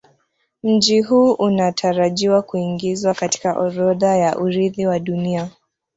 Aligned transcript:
Mji 0.63 1.01
huu 1.01 1.31
unatarajiwa 1.33 2.41
kuingizwa 2.41 3.13
katika 3.13 3.59
orodha 3.59 4.17
ya 4.17 4.37
Urithi 4.37 4.85
wa 4.87 4.99
Dunia 4.99 5.49